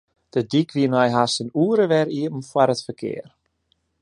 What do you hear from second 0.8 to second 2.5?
nei hast in oere wer iepen